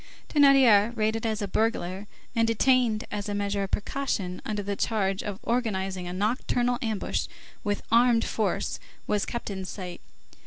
[0.29, 5.21] Thénardier, rated as a burglar, and detained as a measure of precaution under the charge
[5.21, 7.27] of organizing a nocturnal ambush,
[7.63, 10.01] with armed force, was kept in sight.